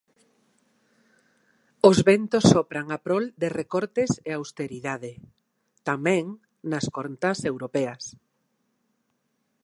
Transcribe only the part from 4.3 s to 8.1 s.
austeridade tamén nas contas europeas.